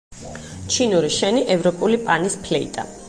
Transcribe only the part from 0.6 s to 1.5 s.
ჩინური შენი,